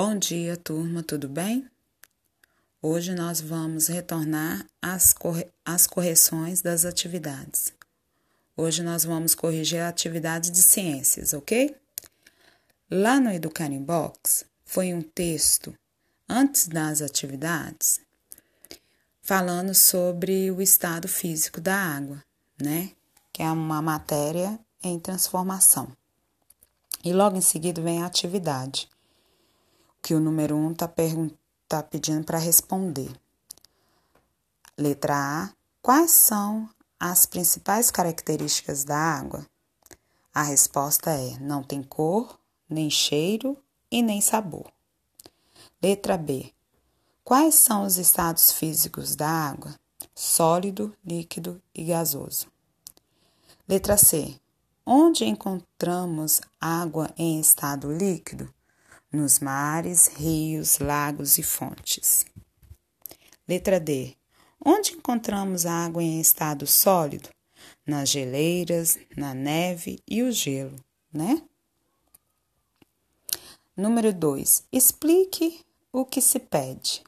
Bom 0.00 0.16
dia, 0.16 0.56
turma, 0.56 1.02
tudo 1.02 1.28
bem? 1.28 1.68
Hoje 2.80 3.16
nós 3.16 3.40
vamos 3.40 3.88
retornar 3.88 4.64
às, 4.80 5.12
corre 5.12 5.48
às 5.64 5.88
correções 5.88 6.62
das 6.62 6.84
atividades. 6.84 7.72
Hoje 8.56 8.84
nós 8.84 9.02
vamos 9.02 9.34
corrigir 9.34 9.80
a 9.80 9.88
atividade 9.88 10.52
de 10.52 10.62
ciências, 10.62 11.32
ok? 11.32 11.74
Lá 12.88 13.18
no 13.18 13.28
Educaring 13.28 13.82
Box 13.82 14.44
foi 14.64 14.94
um 14.94 15.02
texto 15.02 15.76
antes 16.28 16.68
das 16.68 17.02
atividades 17.02 18.00
falando 19.20 19.74
sobre 19.74 20.48
o 20.52 20.62
estado 20.62 21.08
físico 21.08 21.60
da 21.60 21.74
água, 21.74 22.22
né? 22.62 22.92
Que 23.32 23.42
é 23.42 23.50
uma 23.50 23.82
matéria 23.82 24.60
em 24.80 24.96
transformação. 25.00 25.90
E 27.02 27.12
logo 27.12 27.36
em 27.36 27.40
seguida 27.40 27.82
vem 27.82 28.00
a 28.00 28.06
atividade, 28.06 28.88
que 30.08 30.14
o 30.14 30.20
número 30.20 30.56
1 30.56 30.68
um 30.68 30.72
está 30.72 30.90
tá 31.68 31.82
pedindo 31.82 32.24
para 32.24 32.38
responder. 32.38 33.12
Letra 34.74 35.14
A. 35.14 35.52
Quais 35.82 36.12
são 36.12 36.66
as 36.98 37.26
principais 37.26 37.90
características 37.90 38.84
da 38.84 38.96
água? 38.96 39.46
A 40.32 40.42
resposta 40.42 41.10
é: 41.10 41.38
não 41.38 41.62
tem 41.62 41.82
cor, 41.82 42.40
nem 42.70 42.88
cheiro 42.88 43.54
e 43.90 44.00
nem 44.00 44.22
sabor. 44.22 44.72
Letra 45.82 46.16
B. 46.16 46.54
Quais 47.22 47.56
são 47.56 47.84
os 47.84 47.98
estados 47.98 48.50
físicos 48.50 49.14
da 49.14 49.28
água? 49.28 49.74
Sólido, 50.14 50.96
líquido 51.04 51.60
e 51.74 51.84
gasoso. 51.84 52.46
Letra 53.68 53.98
C. 53.98 54.40
Onde 54.86 55.26
encontramos 55.26 56.40
água 56.58 57.10
em 57.18 57.38
estado 57.38 57.92
líquido? 57.92 58.50
Nos 59.10 59.38
mares, 59.38 60.08
rios, 60.08 60.80
lagos 60.80 61.38
e 61.38 61.42
fontes. 61.42 62.26
Letra 63.48 63.80
D. 63.80 64.14
Onde 64.62 64.92
encontramos 64.92 65.64
água 65.64 66.02
em 66.02 66.20
estado 66.20 66.66
sólido? 66.66 67.30
Nas 67.86 68.10
geleiras, 68.10 68.98
na 69.16 69.32
neve 69.32 70.02
e 70.06 70.22
o 70.22 70.30
gelo, 70.30 70.76
né? 71.10 71.42
Número 73.74 74.12
2. 74.12 74.64
Explique 74.70 75.64
o 75.90 76.04
que 76.04 76.20
se 76.20 76.38
pede. 76.38 77.02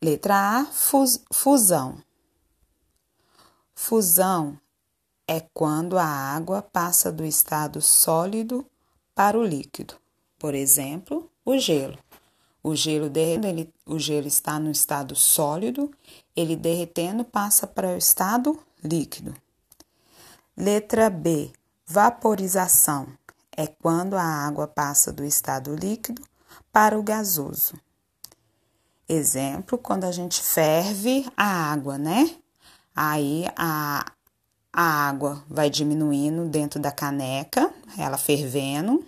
Letra 0.00 0.60
A, 0.60 0.64
fus 0.64 1.22
fusão. 1.30 2.02
Fusão 3.74 4.58
é 5.28 5.40
quando 5.52 5.98
a 5.98 6.06
água 6.06 6.62
passa 6.62 7.12
do 7.12 7.22
estado 7.22 7.82
sólido 7.82 8.66
para 9.14 9.38
o 9.38 9.44
líquido. 9.44 10.00
Por 10.40 10.54
exemplo, 10.54 11.30
o 11.44 11.58
gelo. 11.58 11.98
O 12.62 12.74
gelo 12.74 13.10
derretendo, 13.10 13.46
ele, 13.46 13.74
o 13.84 13.98
gelo 13.98 14.26
está 14.26 14.58
no 14.58 14.70
estado 14.70 15.14
sólido, 15.14 15.90
ele 16.34 16.56
derretendo 16.56 17.22
passa 17.24 17.66
para 17.66 17.88
o 17.88 17.98
estado 17.98 18.58
líquido. 18.82 19.34
Letra 20.56 21.10
B. 21.10 21.52
Vaporização 21.86 23.08
é 23.54 23.66
quando 23.66 24.14
a 24.14 24.22
água 24.22 24.66
passa 24.66 25.12
do 25.12 25.24
estado 25.24 25.74
líquido 25.74 26.22
para 26.72 26.98
o 26.98 27.02
gasoso. 27.02 27.74
Exemplo, 29.06 29.76
quando 29.76 30.04
a 30.04 30.12
gente 30.12 30.42
ferve 30.42 31.30
a 31.36 31.70
água, 31.70 31.98
né? 31.98 32.34
Aí 32.96 33.44
a, 33.56 34.10
a 34.72 34.82
água 35.08 35.44
vai 35.48 35.68
diminuindo 35.68 36.48
dentro 36.48 36.80
da 36.80 36.90
caneca, 36.90 37.70
ela 37.98 38.16
fervendo, 38.16 39.04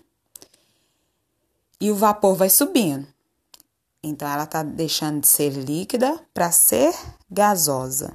e 1.83 1.91
o 1.91 1.97
vapor 1.97 2.36
vai 2.36 2.48
subindo. 2.48 3.05
Então, 4.05 4.28
ela 4.28 4.44
está 4.44 4.62
deixando 4.62 5.22
de 5.22 5.27
ser 5.27 5.50
líquida 5.50 6.16
para 6.33 6.52
ser 6.52 6.94
gasosa. 7.28 8.14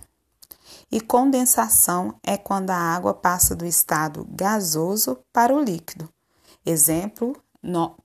E 0.90 1.02
condensação 1.02 2.18
é 2.24 2.38
quando 2.38 2.69
a 2.69 2.78
água 2.78 3.14
passa 3.14 3.53
do 3.53 3.66
estado 3.66 4.25
gasoso 4.30 5.19
para 5.34 5.53
o 5.53 5.62
líquido. 5.62 6.08
Exemplo, 6.66 7.36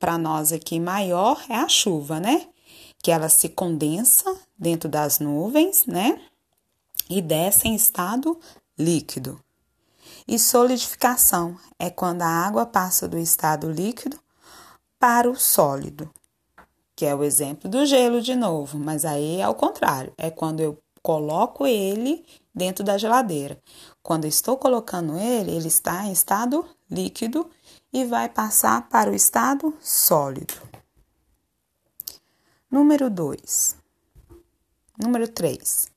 para 0.00 0.18
nós 0.18 0.52
aqui 0.52 0.80
maior 0.80 1.40
é 1.48 1.54
a 1.54 1.68
chuva, 1.68 2.18
né? 2.18 2.48
Que 3.00 3.12
ela 3.12 3.28
se 3.28 3.48
condensa 3.48 4.36
dentro 4.58 4.88
das 4.88 5.20
nuvens, 5.20 5.86
né? 5.86 6.20
E 7.08 7.22
desce 7.22 7.68
em 7.68 7.76
estado 7.76 8.36
líquido. 8.76 9.38
E 10.26 10.40
solidificação 10.40 11.56
é 11.78 11.88
quando 11.88 12.22
a 12.22 12.26
água 12.26 12.66
passa 12.66 13.06
do 13.06 13.16
estado 13.16 13.70
líquido 13.70 14.20
para 15.02 15.28
o 15.28 15.34
sólido, 15.34 16.08
que 16.94 17.04
é 17.04 17.12
o 17.12 17.24
exemplo 17.24 17.68
do 17.68 17.84
gelo 17.84 18.22
de 18.22 18.36
novo, 18.36 18.78
mas 18.78 19.04
aí 19.04 19.40
é 19.40 19.42
ao 19.42 19.52
contrário, 19.52 20.12
é 20.16 20.30
quando 20.30 20.60
eu 20.60 20.78
coloco 21.02 21.66
ele 21.66 22.24
dentro 22.54 22.84
da 22.84 22.96
geladeira. 22.96 23.60
Quando 24.00 24.26
estou 24.26 24.56
colocando 24.56 25.18
ele, 25.18 25.50
ele 25.50 25.66
está 25.66 26.04
em 26.04 26.12
estado 26.12 26.64
líquido 26.88 27.50
e 27.92 28.04
vai 28.04 28.28
passar 28.28 28.88
para 28.88 29.10
o 29.10 29.14
estado 29.14 29.74
sólido. 29.80 30.54
Número 32.70 33.10
2. 33.10 33.74
Número 34.96 35.26
3. 35.26 35.90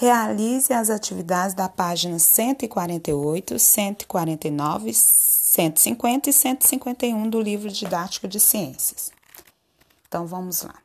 Realize 0.00 0.72
as 0.72 0.90
atividades 0.90 1.54
da 1.54 1.68
página 1.68 2.20
148, 2.20 3.58
149, 3.58 4.94
150 4.94 6.30
e 6.30 6.32
151 6.32 7.28
do 7.28 7.40
livro 7.40 7.68
didático 7.68 8.28
de 8.28 8.38
ciências. 8.38 9.10
Então 10.06 10.24
vamos 10.24 10.62
lá. 10.62 10.76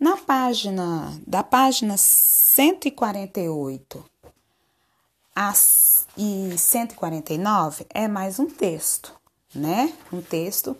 Na 0.00 0.16
página 0.16 1.16
da 1.24 1.44
página 1.44 1.96
148 1.96 4.04
as, 5.32 6.08
e 6.16 6.58
149 6.58 7.86
é 7.88 8.08
mais 8.08 8.40
um 8.40 8.46
texto, 8.46 9.14
né? 9.54 9.94
Um 10.12 10.20
texto 10.20 10.76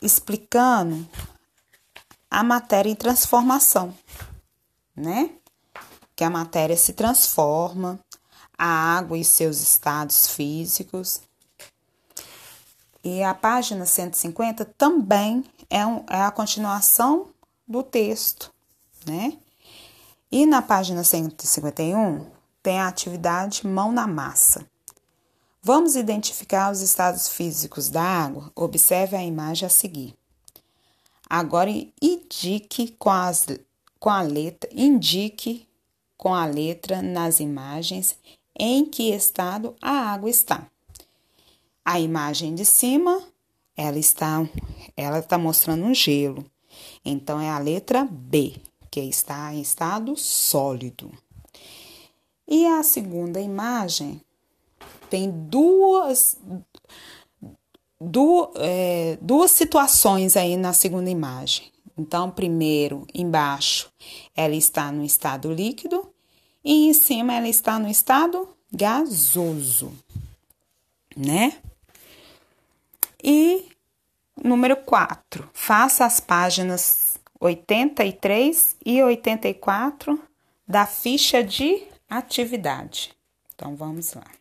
explicando 0.00 1.04
a 2.30 2.44
matéria 2.44 2.90
em 2.90 2.94
transformação, 2.94 3.92
né? 4.94 5.30
Que 6.14 6.22
a 6.22 6.30
matéria 6.30 6.76
se 6.76 6.92
transforma, 6.92 7.98
a 8.56 8.66
água 8.66 9.18
e 9.18 9.24
seus 9.24 9.60
estados 9.60 10.28
físicos. 10.28 11.22
E 13.02 13.22
a 13.22 13.34
página 13.34 13.86
150 13.86 14.64
também 14.64 15.44
é, 15.68 15.84
um, 15.84 16.04
é 16.08 16.22
a 16.22 16.30
continuação 16.30 17.28
do 17.66 17.82
texto, 17.82 18.52
né? 19.06 19.36
E 20.30 20.46
na 20.46 20.62
página 20.62 21.02
151 21.02 22.26
tem 22.62 22.78
a 22.78 22.86
atividade 22.86 23.66
mão 23.66 23.90
na 23.90 24.06
massa. 24.06 24.64
Vamos 25.62 25.96
identificar 25.96 26.70
os 26.70 26.80
estados 26.80 27.28
físicos 27.28 27.90
da 27.90 28.02
água? 28.02 28.52
Observe 28.54 29.16
a 29.16 29.24
imagem 29.24 29.66
a 29.66 29.70
seguir. 29.70 30.19
Agora 31.30 31.70
indique 32.02 32.96
com, 32.98 33.08
as, 33.08 33.46
com 34.00 34.10
a 34.10 34.20
letra, 34.20 34.68
indique 34.74 35.64
com 36.16 36.34
a 36.34 36.44
letra 36.44 37.00
nas 37.00 37.38
imagens 37.38 38.18
em 38.58 38.84
que 38.84 39.12
estado 39.12 39.76
a 39.80 39.92
água 40.12 40.28
está. 40.28 40.66
A 41.84 42.00
imagem 42.00 42.52
de 42.56 42.64
cima, 42.64 43.22
ela 43.76 43.96
está, 43.96 44.44
ela 44.96 45.20
está 45.20 45.38
mostrando 45.38 45.84
um 45.84 45.94
gelo. 45.94 46.44
Então 47.04 47.40
é 47.40 47.48
a 47.48 47.58
letra 47.60 48.04
B, 48.10 48.56
que 48.90 49.00
está 49.00 49.54
em 49.54 49.60
estado 49.60 50.16
sólido. 50.16 51.12
E 52.46 52.66
a 52.66 52.82
segunda 52.82 53.40
imagem 53.40 54.20
tem 55.08 55.30
duas 55.30 56.36
duas, 58.00 58.50
é, 58.56 59.18
duas 59.20 59.50
situações 59.50 60.36
aí 60.36 60.56
na 60.56 60.72
segunda 60.72 61.10
imagem. 61.10 61.70
Então, 61.98 62.30
primeiro, 62.30 63.06
embaixo, 63.12 63.92
ela 64.34 64.54
está 64.54 64.90
no 64.90 65.04
estado 65.04 65.52
líquido 65.52 66.08
e 66.64 66.88
em 66.88 66.94
cima 66.94 67.34
ela 67.34 67.48
está 67.48 67.78
no 67.78 67.88
estado 67.88 68.48
gasoso, 68.72 69.92
né? 71.14 71.58
E 73.22 73.66
número 74.42 74.76
4, 74.76 75.50
faça 75.52 76.06
as 76.06 76.20
páginas 76.20 77.18
83 77.38 78.76
e 78.84 79.02
84 79.02 80.18
da 80.66 80.86
ficha 80.86 81.42
de 81.42 81.82
atividade. 82.08 83.14
Então, 83.54 83.76
vamos 83.76 84.14
lá. 84.14 84.39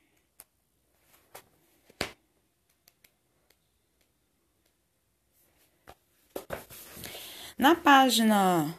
Na 7.59 7.75
página 7.75 8.73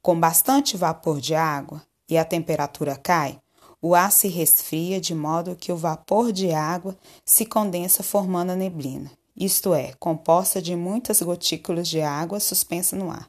com 0.00 0.18
bastante 0.18 0.76
vapor 0.76 1.20
de 1.20 1.34
água 1.34 1.82
e 2.08 2.18
a 2.18 2.24
temperatura 2.24 2.96
cai, 2.96 3.38
o 3.80 3.94
ar 3.94 4.12
se 4.12 4.28
resfria 4.28 5.00
de 5.00 5.14
modo 5.14 5.56
que 5.56 5.72
o 5.72 5.76
vapor 5.76 6.32
de 6.32 6.52
água 6.52 6.96
se 7.24 7.44
condensa 7.44 8.02
formando 8.02 8.50
a 8.50 8.56
neblina 8.56 9.10
isto 9.36 9.74
é, 9.74 9.92
composta 9.98 10.62
de 10.62 10.76
muitas 10.76 11.20
gotículas 11.20 11.88
de 11.88 12.00
água 12.00 12.38
suspensa 12.38 12.94
no 12.94 13.10
ar, 13.10 13.28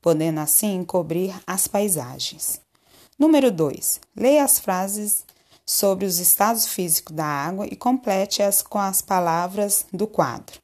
podendo 0.00 0.38
assim 0.38 0.76
encobrir 0.76 1.34
as 1.44 1.66
paisagens. 1.66 2.60
Número 3.18 3.50
2. 3.50 4.00
Leia 4.16 4.44
as 4.44 4.60
frases 4.60 5.24
sobre 5.66 6.06
os 6.06 6.18
estados 6.18 6.68
físicos 6.68 7.16
da 7.16 7.26
água 7.26 7.66
e 7.66 7.74
complete-as 7.74 8.62
com 8.62 8.78
as 8.78 9.02
palavras 9.02 9.84
do 9.92 10.06
quadro. 10.06 10.60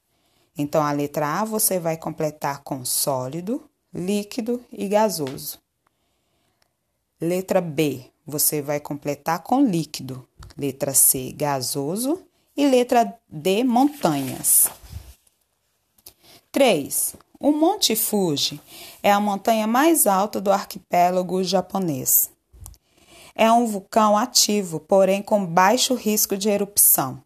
Então, 0.56 0.82
a 0.82 0.92
letra 0.92 1.40
A 1.40 1.44
você 1.44 1.78
vai 1.78 1.96
completar 1.96 2.62
com 2.62 2.84
sólido, 2.84 3.68
líquido 3.92 4.64
e 4.72 4.88
gasoso. 4.88 5.58
Letra 7.20 7.60
B, 7.60 8.04
você 8.26 8.60
vai 8.60 8.80
completar 8.80 9.42
com 9.42 9.64
líquido. 9.64 10.26
Letra 10.56 10.94
C, 10.94 11.32
gasoso 11.32 12.22
e 12.56 12.66
letra 12.66 13.18
D, 13.28 13.62
montanhas. 13.62 14.68
3. 16.50 17.16
O 17.38 17.52
Monte 17.52 17.94
Fuji 17.94 18.58
é 19.02 19.12
a 19.12 19.20
montanha 19.20 19.66
mais 19.66 20.06
alta 20.06 20.40
do 20.40 20.50
arquipélago 20.50 21.44
japonês. 21.44 22.30
É 23.34 23.52
um 23.52 23.66
vulcão 23.66 24.16
ativo, 24.16 24.80
porém 24.80 25.22
com 25.22 25.44
baixo 25.44 25.94
risco 25.94 26.34
de 26.34 26.48
erupção. 26.48 27.22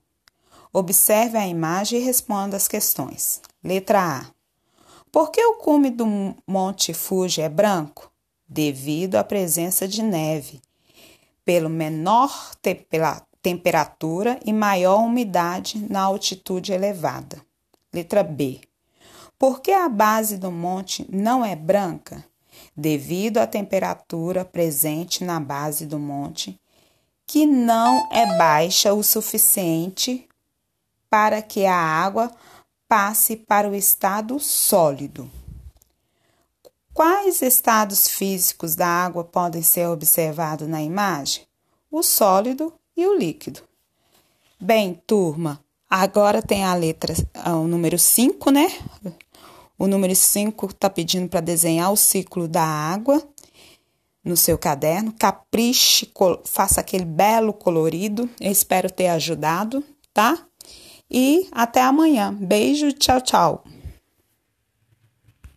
Observe 0.72 1.36
a 1.36 1.48
imagem 1.48 2.00
e 2.00 2.04
responda 2.04 2.56
as 2.56 2.68
questões. 2.68 3.40
Letra 3.62 4.20
A. 4.20 4.26
Por 5.10 5.32
que 5.32 5.44
o 5.44 5.54
cume 5.54 5.90
do 5.90 6.06
Monte 6.46 6.94
Fuji 6.94 7.40
é 7.40 7.48
branco? 7.48 8.08
Devido 8.48 9.16
à 9.16 9.24
presença 9.24 9.88
de 9.88 10.00
neve, 10.00 10.60
pelo 11.44 11.68
menor 11.68 12.54
temperatura 13.42 14.38
e 14.44 14.52
maior 14.52 15.00
umidade 15.00 15.84
na 15.90 16.02
altitude 16.02 16.72
elevada. 16.72 17.40
Letra 17.92 18.22
B. 18.22 18.60
Por 19.36 19.60
que 19.60 19.72
a 19.72 19.88
base 19.88 20.36
do 20.36 20.52
monte 20.52 21.04
não 21.10 21.44
é 21.44 21.56
branca? 21.56 22.24
Devido 22.76 23.38
à 23.38 23.46
temperatura 23.46 24.44
presente 24.44 25.24
na 25.24 25.40
base 25.40 25.86
do 25.86 25.98
monte, 25.98 26.60
que 27.26 27.46
não 27.46 28.08
é 28.12 28.36
baixa 28.36 28.92
o 28.92 29.02
suficiente 29.02 30.28
para 31.10 31.42
que 31.42 31.66
a 31.66 31.76
água 31.76 32.30
passe 32.88 33.36
para 33.36 33.68
o 33.68 33.74
estado 33.74 34.38
sólido. 34.38 35.30
Quais 36.94 37.42
estados 37.42 38.08
físicos 38.08 38.74
da 38.74 38.86
água 38.86 39.24
podem 39.24 39.62
ser 39.62 39.88
observados 39.88 40.68
na 40.68 40.82
imagem? 40.82 41.44
O 41.90 42.02
sólido 42.02 42.72
e 42.96 43.06
o 43.06 43.16
líquido. 43.16 43.62
Bem, 44.60 45.00
turma, 45.06 45.62
agora 45.88 46.42
tem 46.42 46.64
a 46.64 46.74
letra, 46.74 47.14
ah, 47.34 47.56
o 47.56 47.66
número 47.66 47.98
5, 47.98 48.50
né? 48.50 48.68
O 49.78 49.86
número 49.86 50.14
5 50.14 50.66
está 50.66 50.90
pedindo 50.90 51.28
para 51.28 51.40
desenhar 51.40 51.90
o 51.90 51.96
ciclo 51.96 52.46
da 52.46 52.62
água 52.62 53.26
no 54.22 54.36
seu 54.36 54.58
caderno. 54.58 55.14
Capriche, 55.18 56.12
faça 56.44 56.82
aquele 56.82 57.06
belo 57.06 57.54
colorido. 57.54 58.28
Eu 58.38 58.52
espero 58.52 58.90
ter 58.90 59.08
ajudado, 59.08 59.82
tá? 60.12 60.46
E 61.10 61.48
até 61.50 61.82
amanhã. 61.82 62.32
Beijo, 62.32 62.92
tchau, 62.92 63.20
tchau. 63.20 63.64